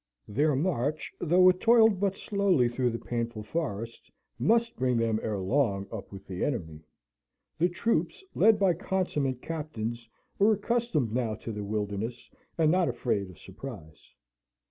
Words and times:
Their 0.27 0.55
march, 0.55 1.13
though 1.19 1.47
it 1.49 1.59
toiled 1.59 1.99
but 1.99 2.17
slowly 2.17 2.67
through 2.67 2.89
the 2.89 2.97
painful 2.97 3.43
forest, 3.43 4.09
must 4.39 4.75
bring 4.75 4.97
them 4.97 5.19
ere 5.21 5.37
long 5.37 5.85
up 5.91 6.11
with 6.11 6.25
the 6.25 6.43
enemy; 6.43 6.81
the 7.59 7.69
troops, 7.69 8.23
led 8.33 8.57
by 8.57 8.73
consummate 8.73 9.43
captains, 9.43 10.09
were 10.39 10.53
accustomed 10.53 11.13
now 11.13 11.35
to 11.35 11.51
the 11.51 11.63
wilderness, 11.63 12.31
and 12.57 12.71
not 12.71 12.89
afraid 12.89 13.29
of 13.29 13.37
surprise. 13.37 14.15